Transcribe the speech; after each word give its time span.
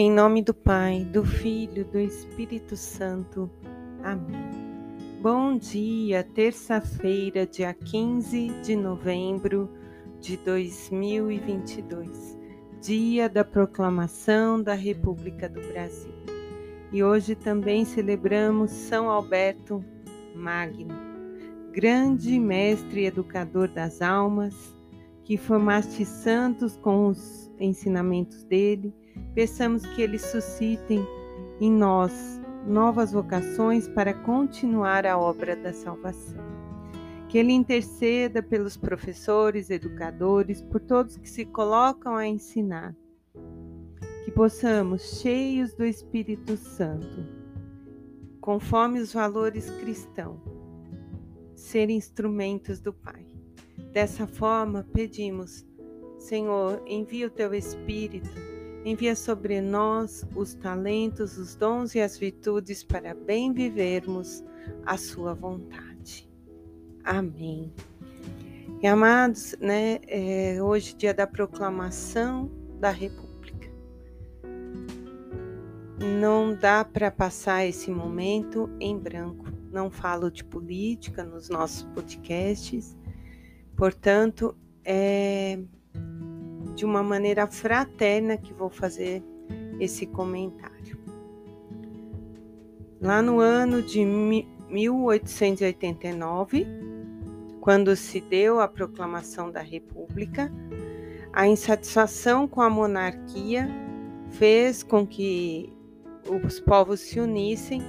Em 0.00 0.12
nome 0.12 0.42
do 0.42 0.54
Pai, 0.54 1.02
do 1.02 1.24
Filho, 1.24 1.84
do 1.84 1.98
Espírito 1.98 2.76
Santo. 2.76 3.50
Amém. 4.00 4.48
Bom 5.20 5.58
dia, 5.58 6.22
terça-feira, 6.22 7.44
dia 7.44 7.74
15 7.74 8.60
de 8.62 8.76
novembro 8.76 9.68
de 10.20 10.36
2022, 10.36 12.38
dia 12.80 13.28
da 13.28 13.44
proclamação 13.44 14.62
da 14.62 14.72
República 14.72 15.48
do 15.48 15.60
Brasil. 15.72 16.14
E 16.92 17.02
hoje 17.02 17.34
também 17.34 17.84
celebramos 17.84 18.70
São 18.70 19.10
Alberto 19.10 19.84
Magno, 20.32 20.94
grande 21.72 22.38
mestre 22.38 23.00
e 23.00 23.06
educador 23.06 23.66
das 23.66 24.00
almas, 24.00 24.54
que 25.24 25.36
formaste 25.36 26.04
santos 26.04 26.76
com 26.76 27.08
os 27.08 27.50
ensinamentos 27.58 28.44
dele 28.44 28.94
Peçamos 29.34 29.86
que 29.86 30.02
eles 30.02 30.22
suscitem 30.22 31.06
em 31.60 31.70
nós 31.70 32.38
novas 32.66 33.12
vocações 33.12 33.88
para 33.88 34.12
continuar 34.12 35.06
a 35.06 35.18
obra 35.18 35.56
da 35.56 35.72
salvação. 35.72 36.46
Que 37.28 37.38
Ele 37.38 37.52
interceda 37.52 38.42
pelos 38.42 38.76
professores, 38.76 39.70
educadores, 39.70 40.62
por 40.62 40.80
todos 40.80 41.16
que 41.16 41.28
se 41.28 41.44
colocam 41.44 42.16
a 42.16 42.26
ensinar. 42.26 42.94
Que 44.24 44.30
possamos, 44.30 45.20
cheios 45.20 45.74
do 45.74 45.84
Espírito 45.84 46.56
Santo, 46.56 47.26
conforme 48.40 49.00
os 49.00 49.12
valores 49.12 49.68
cristãos, 49.70 50.40
ser 51.54 51.90
instrumentos 51.90 52.80
do 52.80 52.92
Pai. 52.92 53.26
Dessa 53.92 54.26
forma, 54.26 54.86
pedimos, 54.92 55.66
Senhor, 56.18 56.82
envia 56.86 57.26
o 57.26 57.30
teu 57.30 57.54
Espírito 57.54 58.57
Envia 58.84 59.14
sobre 59.14 59.60
nós 59.60 60.24
os 60.34 60.54
talentos, 60.54 61.36
os 61.36 61.54
dons 61.54 61.94
e 61.94 62.00
as 62.00 62.16
virtudes 62.16 62.82
para 62.82 63.14
bem 63.14 63.52
vivermos 63.52 64.44
a 64.86 64.96
sua 64.96 65.34
vontade. 65.34 66.28
Amém. 67.04 67.72
E 68.80 68.86
amados, 68.86 69.56
né, 69.60 69.98
é 70.06 70.62
hoje 70.62 70.94
dia 70.94 71.12
da 71.12 71.26
proclamação 71.26 72.50
da 72.78 72.90
República. 72.90 73.68
Não 76.20 76.54
dá 76.54 76.84
para 76.84 77.10
passar 77.10 77.66
esse 77.66 77.90
momento 77.90 78.70
em 78.78 78.96
branco. 78.96 79.46
Não 79.72 79.90
falo 79.90 80.30
de 80.30 80.44
política 80.44 81.24
nos 81.24 81.48
nossos 81.48 81.82
podcasts, 81.94 82.96
portanto, 83.76 84.56
é 84.84 85.58
de 86.78 86.84
uma 86.84 87.02
maneira 87.02 87.48
fraterna 87.48 88.36
que 88.36 88.54
vou 88.54 88.70
fazer 88.70 89.20
esse 89.80 90.06
comentário. 90.06 90.96
Lá 93.00 93.20
no 93.20 93.40
ano 93.40 93.82
de 93.82 94.04
1889, 94.04 96.64
quando 97.60 97.96
se 97.96 98.20
deu 98.20 98.60
a 98.60 98.68
proclamação 98.68 99.50
da 99.50 99.60
República, 99.60 100.52
a 101.32 101.48
insatisfação 101.48 102.46
com 102.46 102.62
a 102.62 102.70
monarquia 102.70 103.68
fez 104.30 104.84
com 104.84 105.04
que 105.04 105.76
os 106.44 106.60
povos 106.60 107.00
se 107.00 107.18
unissem 107.18 107.82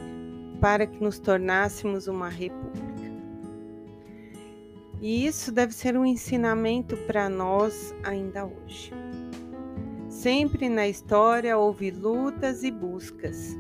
para 0.60 0.88
que 0.88 1.00
nos 1.00 1.20
tornássemos 1.20 2.08
uma 2.08 2.28
república. 2.28 2.89
E 5.02 5.26
isso 5.26 5.52
deve 5.52 5.74
ser 5.74 5.98
um 5.98 6.06
ensinamento 6.06 6.98
para 6.98 7.30
nós 7.30 7.96
ainda 8.04 8.46
hoje. 8.46 8.92
Sempre 10.10 10.68
na 10.68 10.88
história 10.88 11.58
houve 11.58 11.92
lutas 11.92 12.64
e 12.64 12.72
buscas, 12.72 13.56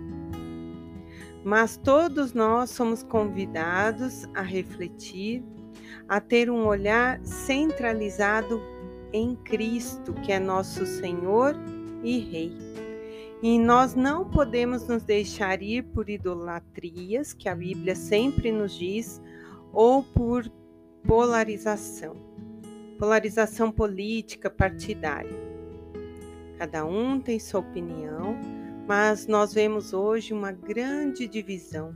mas 1.43 1.77
todos 1.77 2.33
nós 2.33 2.69
somos 2.69 3.01
convidados 3.03 4.27
a 4.33 4.41
refletir, 4.41 5.43
a 6.07 6.19
ter 6.19 6.49
um 6.49 6.65
olhar 6.67 7.19
centralizado 7.23 8.61
em 9.13 9.35
Cristo, 9.35 10.13
que 10.13 10.33
é 10.33 10.39
nosso 10.39 10.85
Senhor 10.85 11.55
e 12.03 12.19
Rei. 12.19 12.57
E 13.41 13.57
nós 13.57 13.95
não 13.95 14.29
podemos 14.29 14.85
nos 14.85 15.03
deixar 15.03 15.61
ir 15.61 15.83
por 15.83 16.09
idolatrias, 16.09 17.31
que 17.31 17.47
a 17.47 17.55
Bíblia 17.55 17.95
sempre 17.95 18.51
nos 18.51 18.77
diz, 18.77 19.21
ou 19.71 20.03
por 20.03 20.49
polarização. 21.05 22.15
Polarização 22.97 23.71
política 23.71 24.49
partidária. 24.49 25.49
Cada 26.57 26.85
um 26.85 27.19
tem 27.19 27.39
sua 27.39 27.61
opinião, 27.61 28.35
mas 28.87 29.25
nós 29.27 29.53
vemos 29.53 29.93
hoje 29.93 30.33
uma 30.33 30.51
grande 30.51 31.27
divisão, 31.27 31.93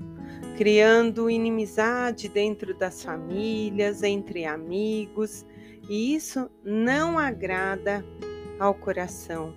criando 0.58 1.30
inimizade 1.30 2.30
dentro 2.30 2.74
das 2.74 3.04
famílias, 3.04 4.04
entre 4.04 4.46
amigos, 4.46 5.46
e 5.90 6.16
isso 6.16 6.50
não 6.64 7.20
agrada 7.20 8.06
ao 8.60 8.74
coração 8.74 9.54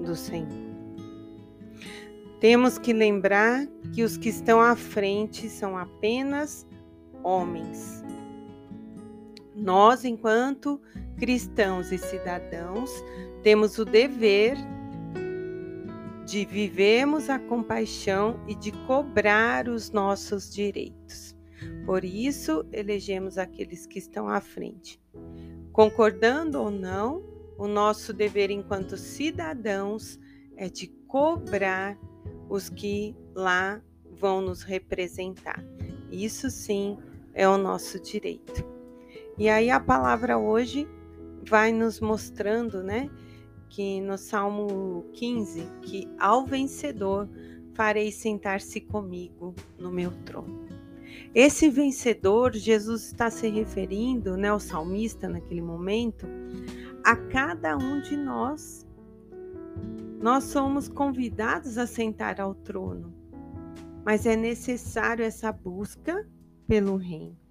do 0.00 0.16
Senhor. 0.16 0.68
Temos 2.40 2.78
que 2.78 2.92
lembrar 2.92 3.66
que 3.92 4.02
os 4.02 4.16
que 4.16 4.28
estão 4.28 4.60
à 4.60 4.74
frente 4.76 5.50
são 5.50 5.76
apenas 5.76 6.66
homens 7.22 8.04
nós, 9.68 10.02
enquanto 10.02 10.80
cristãos 11.18 11.92
e 11.92 11.98
cidadãos, 11.98 12.90
temos 13.42 13.76
o 13.76 13.84
dever 13.84 14.56
de 16.24 16.46
vivermos 16.46 17.28
a 17.28 17.38
compaixão 17.38 18.42
e 18.48 18.54
de 18.54 18.72
cobrar 18.86 19.68
os 19.68 19.90
nossos 19.90 20.50
direitos. 20.50 21.36
Por 21.84 22.02
isso, 22.02 22.64
elegemos 22.72 23.36
aqueles 23.36 23.86
que 23.86 23.98
estão 23.98 24.26
à 24.26 24.40
frente. 24.40 24.98
Concordando 25.70 26.62
ou 26.62 26.70
não, 26.70 27.22
o 27.58 27.68
nosso 27.68 28.14
dever 28.14 28.50
enquanto 28.50 28.96
cidadãos 28.96 30.18
é 30.56 30.70
de 30.70 30.86
cobrar 31.06 31.98
os 32.48 32.70
que 32.70 33.14
lá 33.34 33.82
vão 34.12 34.40
nos 34.40 34.62
representar. 34.62 35.62
Isso 36.10 36.48
sim 36.48 36.96
é 37.34 37.46
o 37.46 37.58
nosso 37.58 38.00
direito. 38.00 38.77
E 39.38 39.48
aí 39.48 39.70
a 39.70 39.78
palavra 39.78 40.36
hoje 40.36 40.88
vai 41.48 41.70
nos 41.70 42.00
mostrando, 42.00 42.82
né, 42.82 43.08
que 43.68 44.00
no 44.00 44.18
Salmo 44.18 45.06
15, 45.12 45.64
que 45.82 46.08
ao 46.18 46.44
vencedor 46.44 47.28
farei 47.72 48.10
sentar-se 48.10 48.80
comigo 48.80 49.54
no 49.78 49.92
meu 49.92 50.10
trono. 50.24 50.66
Esse 51.32 51.70
vencedor, 51.70 52.52
Jesus 52.52 53.04
está 53.04 53.30
se 53.30 53.48
referindo, 53.48 54.36
né, 54.36 54.52
o 54.52 54.58
salmista 54.58 55.28
naquele 55.28 55.62
momento, 55.62 56.26
a 57.04 57.14
cada 57.14 57.76
um 57.76 58.00
de 58.00 58.16
nós. 58.16 58.84
Nós 60.20 60.44
somos 60.44 60.88
convidados 60.88 61.78
a 61.78 61.86
sentar 61.86 62.40
ao 62.40 62.56
trono, 62.56 63.14
mas 64.04 64.26
é 64.26 64.34
necessário 64.34 65.24
essa 65.24 65.52
busca 65.52 66.28
pelo 66.66 66.96
reino. 66.96 67.47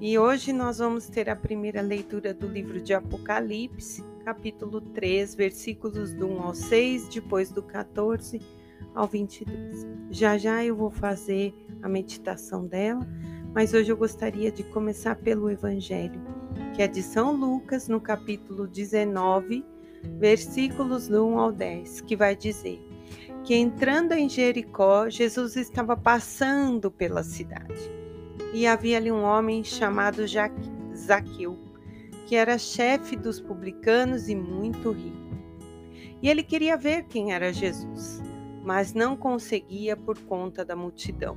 E 0.00 0.18
hoje 0.18 0.50
nós 0.50 0.78
vamos 0.78 1.08
ter 1.08 1.28
a 1.28 1.36
primeira 1.36 1.82
leitura 1.82 2.32
do 2.32 2.46
livro 2.46 2.80
de 2.80 2.94
Apocalipse, 2.94 4.02
capítulo 4.24 4.80
3, 4.80 5.34
versículos 5.34 6.14
do 6.14 6.26
1 6.26 6.42
ao 6.42 6.54
6, 6.54 7.08
depois 7.10 7.52
do 7.52 7.62
14 7.62 8.40
ao 8.94 9.06
22. 9.06 9.86
Já 10.10 10.38
já 10.38 10.64
eu 10.64 10.74
vou 10.74 10.90
fazer 10.90 11.54
a 11.82 11.88
meditação 11.88 12.66
dela, 12.66 13.06
mas 13.54 13.74
hoje 13.74 13.92
eu 13.92 13.96
gostaria 13.96 14.50
de 14.50 14.62
começar 14.62 15.16
pelo 15.16 15.50
Evangelho, 15.50 16.22
que 16.74 16.80
é 16.80 16.88
de 16.88 17.02
São 17.02 17.36
Lucas, 17.36 17.86
no 17.86 18.00
capítulo 18.00 18.66
19, 18.66 19.62
versículos 20.18 21.08
do 21.08 21.26
1 21.26 21.38
ao 21.38 21.52
10, 21.52 22.00
que 22.00 22.16
vai 22.16 22.34
dizer 22.34 22.80
que 23.44 23.54
entrando 23.54 24.12
em 24.12 24.30
Jericó, 24.30 25.10
Jesus 25.10 25.56
estava 25.56 25.94
passando 25.94 26.90
pela 26.90 27.22
cidade 27.22 27.99
e 28.52 28.66
havia 28.66 28.96
ali 28.96 29.12
um 29.12 29.22
homem 29.22 29.62
chamado 29.62 30.22
Zaqueu, 30.94 31.58
que 32.26 32.34
era 32.36 32.58
chefe 32.58 33.16
dos 33.16 33.40
publicanos 33.40 34.28
e 34.28 34.34
muito 34.34 34.90
rico. 34.90 35.30
E 36.22 36.28
ele 36.28 36.42
queria 36.42 36.76
ver 36.76 37.04
quem 37.04 37.32
era 37.32 37.52
Jesus, 37.52 38.22
mas 38.62 38.92
não 38.92 39.16
conseguia 39.16 39.96
por 39.96 40.18
conta 40.18 40.64
da 40.64 40.76
multidão. 40.76 41.36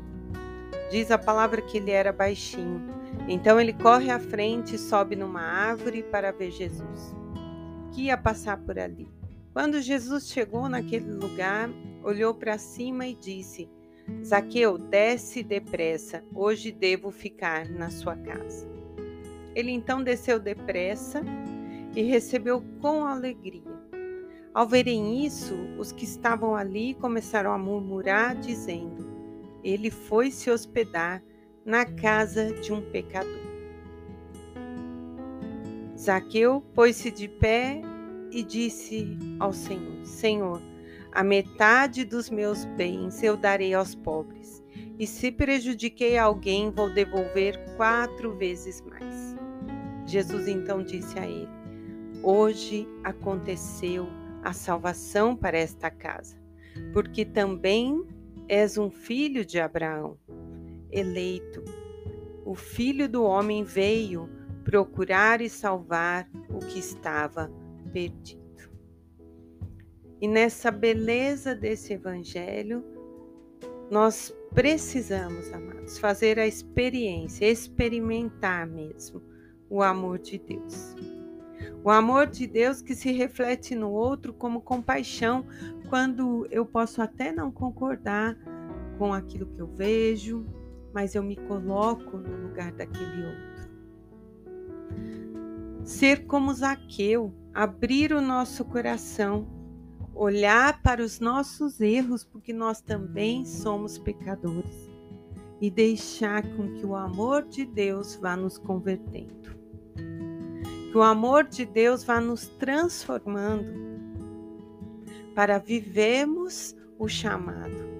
Diz 0.91 1.09
a 1.09 1.17
palavra 1.17 1.61
que 1.61 1.77
ele 1.77 1.91
era 1.91 2.11
baixinho. 2.11 2.81
Então 3.27 3.59
ele 3.59 3.73
corre 3.73 4.11
à 4.11 4.19
frente 4.19 4.75
e 4.75 4.79
sobe 4.79 5.15
numa 5.15 5.41
árvore 5.41 6.03
para 6.03 6.31
ver 6.31 6.51
Jesus, 6.51 7.15
que 7.91 8.03
ia 8.03 8.17
passar 8.17 8.57
por 8.57 8.77
ali. 8.77 9.07
Quando 9.53 9.81
Jesus 9.81 10.27
chegou 10.27 10.67
naquele 10.67 11.11
lugar, 11.13 11.69
olhou 12.03 12.33
para 12.33 12.57
cima 12.57 13.07
e 13.07 13.15
disse: 13.15 13.69
Zaqueu, 14.23 14.77
desce 14.77 15.43
depressa, 15.43 16.23
hoje 16.33 16.71
devo 16.71 17.11
ficar 17.11 17.69
na 17.69 17.89
sua 17.89 18.15
casa. 18.15 18.67
Ele 19.55 19.71
então 19.71 20.03
desceu 20.03 20.39
depressa 20.39 21.21
e 21.95 22.01
recebeu 22.01 22.63
com 22.81 23.05
alegria 23.05 23.61
Ao 24.53 24.67
verem 24.67 25.25
isso, 25.25 25.55
os 25.77 25.91
que 25.91 26.05
estavam 26.05 26.55
ali 26.55 26.95
começaram 26.95 27.51
a 27.51 27.57
murmurar, 27.57 28.35
dizendo: 28.35 29.05
Ele 29.63 29.89
foi 29.89 30.31
se 30.31 30.49
hospedar 30.49 31.23
na 31.65 31.85
casa 31.85 32.53
de 32.53 32.73
um 32.73 32.81
pecador. 32.81 33.41
Zaqueu 35.97 36.61
pôs-se 36.73 37.09
de 37.11 37.27
pé 37.27 37.81
e 38.31 38.43
disse 38.43 39.17
ao 39.39 39.53
Senhor: 39.53 40.05
Senhor, 40.05 40.61
a 41.13 41.23
metade 41.23 42.03
dos 42.03 42.27
meus 42.27 42.65
bens 42.65 43.21
eu 43.21 43.37
darei 43.37 43.73
aos 43.73 43.93
pobres, 43.93 44.63
e 44.97 45.05
se 45.05 45.31
prejudiquei 45.31 46.17
alguém, 46.17 46.71
vou 46.71 46.91
devolver 46.91 47.57
quatro 47.77 48.35
vezes 48.35 48.81
mais. 48.81 49.35
Jesus 50.07 50.47
então 50.47 50.83
disse 50.83 51.17
a 51.19 51.27
ele: 51.27 51.49
Hoje 52.23 52.87
aconteceu 53.03 54.07
a 54.43 54.53
salvação 54.53 55.35
para 55.35 55.57
esta 55.57 55.91
casa, 55.91 56.35
porque 56.91 57.23
também 57.23 58.03
és 58.47 58.77
um 58.77 58.89
filho 58.89 59.45
de 59.45 59.59
Abraão, 59.59 60.17
eleito. 60.91 61.63
O 62.43 62.55
filho 62.55 63.07
do 63.07 63.23
homem 63.23 63.63
veio 63.63 64.27
procurar 64.63 65.41
e 65.41 65.49
salvar 65.49 66.27
o 66.49 66.59
que 66.59 66.79
estava 66.79 67.51
perdido. 67.91 68.42
E 70.23 70.27
nessa 70.27 70.71
beleza 70.71 71.53
desse 71.53 71.91
evangelho, 71.91 72.81
nós 73.91 74.33
precisamos, 74.53 75.51
amados, 75.51 75.99
fazer 75.99 76.39
a 76.39 76.47
experiência, 76.47 77.45
experimentar 77.45 78.65
mesmo 78.65 79.21
o 79.69 79.83
amor 79.83 80.19
de 80.19 80.39
Deus. 80.39 80.95
O 81.83 81.89
amor 81.89 82.27
de 82.27 82.47
Deus 82.47 82.81
que 82.81 82.95
se 82.95 83.11
reflete 83.11 83.75
no 83.75 83.91
outro 83.91 84.31
como 84.31 84.61
compaixão, 84.61 85.45
quando 85.89 86.47
eu 86.49 86.65
posso 86.65 87.01
até 87.01 87.33
não 87.33 87.51
concordar 87.51 88.37
com 88.97 89.13
aquilo 89.13 89.47
que 89.47 89.59
eu 89.59 89.67
vejo, 89.67 90.45
mas 90.93 91.15
eu 91.15 91.21
me 91.21 91.35
coloco 91.35 92.15
no 92.15 92.47
lugar 92.47 92.71
daquele 92.71 93.25
outro. 93.25 93.69
Ser 95.83 96.25
como 96.27 96.53
Zaqueu, 96.53 97.35
abrir 97.53 98.13
o 98.13 98.21
nosso 98.21 98.63
coração, 98.63 99.52
olhar 100.15 100.81
para 100.81 101.01
os 101.01 101.19
nossos 101.19 101.81
erros, 101.81 102.23
porque 102.23 102.53
nós 102.53 102.81
também 102.81 103.45
somos 103.45 103.97
pecadores, 103.97 104.89
e 105.59 105.69
deixar 105.69 106.43
com 106.55 106.73
que 106.73 106.85
o 106.85 106.95
amor 106.95 107.43
de 107.43 107.65
Deus 107.65 108.15
vá 108.15 108.35
nos 108.35 108.57
convertendo. 108.57 109.53
Que 110.91 110.97
o 110.97 111.01
amor 111.01 111.45
de 111.45 111.65
Deus 111.65 112.03
vá 112.03 112.19
nos 112.19 112.47
transformando 112.47 113.73
para 115.33 115.57
vivermos 115.57 116.75
o 116.99 117.07
chamado. 117.07 117.93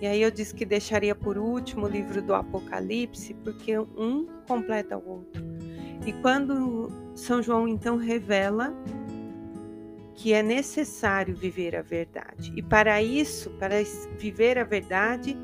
E 0.00 0.06
aí 0.06 0.20
eu 0.20 0.30
disse 0.30 0.54
que 0.54 0.64
deixaria 0.64 1.14
por 1.14 1.38
último 1.38 1.86
o 1.86 1.88
livro 1.88 2.20
do 2.20 2.34
Apocalipse, 2.34 3.34
porque 3.34 3.78
um 3.78 4.26
completa 4.46 4.98
o 4.98 5.08
outro. 5.08 5.42
E 6.04 6.12
quando 6.14 6.88
São 7.14 7.40
João 7.40 7.68
então 7.68 7.96
revela 7.96 8.74
que 10.22 10.32
é 10.32 10.40
necessário 10.40 11.34
viver 11.34 11.74
a 11.74 11.82
verdade. 11.82 12.52
E 12.54 12.62
para 12.62 13.02
isso, 13.02 13.50
para 13.58 13.82
viver 14.16 14.56
a 14.56 14.62
verdade, 14.62 15.36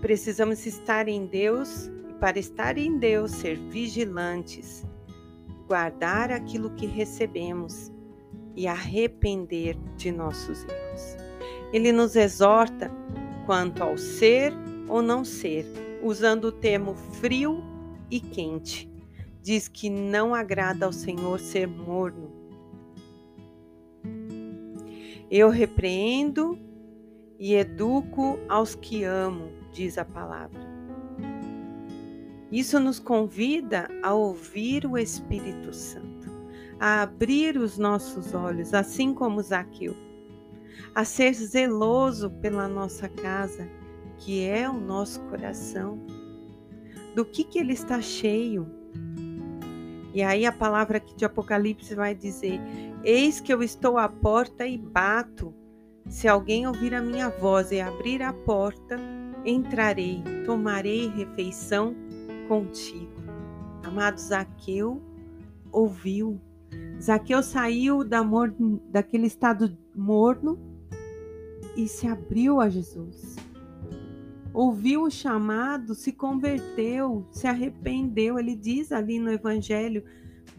precisamos 0.00 0.64
estar 0.66 1.08
em 1.08 1.26
Deus 1.26 1.90
e 2.08 2.14
para 2.14 2.38
estar 2.38 2.78
em 2.78 2.96
Deus 2.96 3.32
ser 3.32 3.58
vigilantes, 3.58 4.86
guardar 5.66 6.30
aquilo 6.30 6.70
que 6.76 6.86
recebemos 6.86 7.90
e 8.54 8.68
arrepender 8.68 9.76
de 9.96 10.12
nossos 10.12 10.62
erros. 10.62 11.16
Ele 11.72 11.90
nos 11.90 12.14
exorta 12.14 12.88
quanto 13.46 13.82
ao 13.82 13.98
ser 13.98 14.52
ou 14.86 15.02
não 15.02 15.24
ser, 15.24 15.66
usando 16.04 16.44
o 16.44 16.52
termo 16.52 16.94
frio 16.94 17.64
e 18.08 18.20
quente. 18.20 18.88
Diz 19.42 19.66
que 19.66 19.90
não 19.90 20.36
agrada 20.36 20.86
ao 20.86 20.92
Senhor 20.92 21.40
ser 21.40 21.66
morno. 21.66 22.39
Eu 25.30 25.48
repreendo 25.48 26.58
e 27.38 27.54
educo 27.54 28.36
aos 28.48 28.74
que 28.74 29.04
amo, 29.04 29.52
diz 29.72 29.96
a 29.96 30.04
palavra. 30.04 30.60
Isso 32.50 32.80
nos 32.80 32.98
convida 32.98 33.88
a 34.02 34.12
ouvir 34.12 34.84
o 34.84 34.98
Espírito 34.98 35.72
Santo, 35.72 36.28
a 36.80 37.02
abrir 37.02 37.56
os 37.56 37.78
nossos 37.78 38.34
olhos, 38.34 38.74
assim 38.74 39.14
como 39.14 39.40
Zaqueu, 39.40 39.94
a 40.96 41.04
ser 41.04 41.32
zeloso 41.34 42.28
pela 42.28 42.66
nossa 42.66 43.08
casa, 43.08 43.68
que 44.18 44.44
é 44.44 44.68
o 44.68 44.80
nosso 44.80 45.20
coração. 45.26 46.04
Do 47.14 47.24
que, 47.24 47.44
que 47.44 47.60
ele 47.60 47.72
está 47.72 48.00
cheio? 48.00 48.79
E 50.12 50.22
aí 50.22 50.44
a 50.44 50.52
palavra 50.52 50.96
aqui 50.96 51.14
de 51.14 51.24
Apocalipse 51.24 51.94
vai 51.94 52.14
dizer: 52.14 52.60
Eis 53.04 53.40
que 53.40 53.52
eu 53.52 53.62
estou 53.62 53.98
à 53.98 54.08
porta 54.08 54.66
e 54.66 54.76
bato. 54.76 55.54
Se 56.08 56.26
alguém 56.26 56.66
ouvir 56.66 56.94
a 56.94 57.00
minha 57.00 57.28
voz 57.28 57.70
e 57.70 57.80
abrir 57.80 58.22
a 58.22 58.32
porta, 58.32 58.98
entrarei, 59.44 60.22
tomarei 60.44 61.08
refeição 61.08 61.94
contigo. 62.48 63.20
Amado 63.84 64.18
Zaqueu 64.18 65.00
ouviu. 65.70 66.40
Zaqueu 67.00 67.42
saiu 67.42 68.04
da 68.04 68.22
daquele 68.90 69.26
estado 69.26 69.76
morno 69.94 70.58
e 71.76 71.88
se 71.88 72.06
abriu 72.06 72.60
a 72.60 72.68
Jesus. 72.68 73.36
Ouviu 74.52 75.04
o 75.04 75.10
chamado, 75.10 75.94
se 75.94 76.12
converteu, 76.12 77.26
se 77.30 77.46
arrependeu. 77.46 78.38
Ele 78.38 78.56
diz 78.56 78.90
ali 78.90 79.18
no 79.18 79.30
Evangelho: 79.30 80.04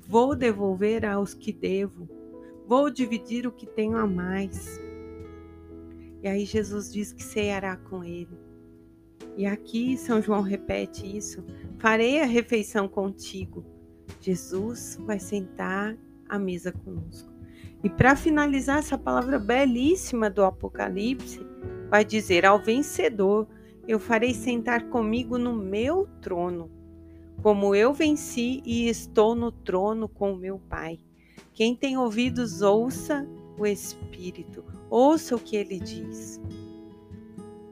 Vou 0.07 0.35
devolver 0.35 1.05
aos 1.05 1.33
que 1.33 1.51
devo, 1.51 2.07
vou 2.67 2.89
dividir 2.89 3.45
o 3.45 3.51
que 3.51 3.65
tenho 3.65 3.97
a 3.97 4.07
mais. 4.07 4.79
E 6.23 6.27
aí 6.27 6.45
Jesus 6.45 6.91
diz 6.91 7.11
que 7.11 7.23
ceará 7.23 7.75
com 7.75 8.03
ele. 8.03 8.37
E 9.35 9.45
aqui 9.45 9.97
São 9.97 10.21
João 10.21 10.41
repete 10.41 11.05
isso: 11.17 11.43
farei 11.77 12.21
a 12.21 12.25
refeição 12.25 12.87
contigo. 12.87 13.65
Jesus 14.19 14.97
vai 15.05 15.19
sentar 15.19 15.97
à 16.29 16.37
mesa 16.37 16.71
conosco. 16.71 17.31
E 17.83 17.89
para 17.89 18.15
finalizar 18.15 18.79
essa 18.79 18.97
palavra 18.97 19.39
belíssima 19.39 20.29
do 20.29 20.43
Apocalipse, 20.43 21.39
vai 21.89 22.05
dizer: 22.05 22.45
ao 22.45 22.61
vencedor, 22.61 23.47
eu 23.91 23.99
farei 23.99 24.33
sentar 24.33 24.83
comigo 24.87 25.37
no 25.37 25.53
meu 25.53 26.07
trono, 26.21 26.71
como 27.43 27.75
eu 27.75 27.91
venci 27.93 28.61
e 28.65 28.87
estou 28.87 29.35
no 29.35 29.51
trono 29.51 30.07
com 30.07 30.33
meu 30.33 30.57
Pai. 30.69 30.97
Quem 31.51 31.75
tem 31.75 31.97
ouvidos, 31.97 32.61
ouça 32.61 33.27
o 33.59 33.67
Espírito, 33.67 34.63
ouça 34.89 35.35
o 35.35 35.39
que 35.39 35.57
ele 35.57 35.77
diz. 35.77 36.39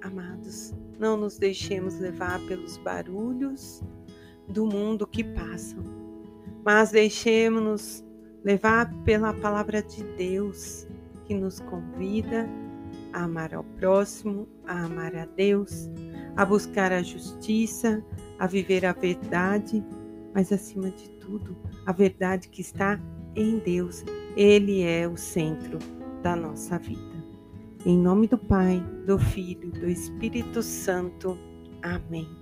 Amados, 0.02 0.74
não 1.00 1.16
nos 1.16 1.38
deixemos 1.38 1.98
levar 1.98 2.38
pelos 2.48 2.76
barulhos 2.76 3.82
do 4.46 4.66
mundo 4.66 5.08
que 5.08 5.24
passam, 5.24 5.86
mas 6.66 6.92
deixemos-nos 6.92 8.04
levar 8.44 8.94
pela 9.06 9.34
palavra 9.34 9.82
de 9.82 10.04
Deus 10.18 10.86
que 11.24 11.34
nos 11.34 11.62
convida 11.62 12.46
a 13.14 13.24
amar 13.24 13.54
ao 13.54 13.64
próximo, 13.64 14.50
a 14.68 14.84
amar 14.84 15.16
a 15.16 15.26
Deus, 15.26 15.90
a 16.36 16.45
buscar 16.45 16.91
a 16.91 17.01
justiça, 17.01 18.03
a 18.38 18.48
viver 18.48 18.86
a 18.86 18.93
verdade, 18.93 19.83
mas 20.33 20.51
acima 20.51 20.89
de 20.91 21.09
tudo, 21.12 21.55
a 21.86 21.91
verdade 21.91 22.50
que 22.50 22.62
está 22.62 23.00
em 23.36 23.59
Deus. 23.59 24.03
Ele 24.36 24.81
é 24.83 25.07
o 25.07 25.17
centro 25.17 25.79
da 26.21 26.36
nossa 26.36 26.77
vida. 26.77 27.19
Em 27.86 27.98
nome 27.98 28.27
do 28.27 28.38
Pai, 28.38 28.83
do 29.05 29.17
Filho, 29.17 29.71
do 29.71 29.88
Espírito 29.88 30.62
Santo. 30.62 31.38
Amém. 31.81 32.38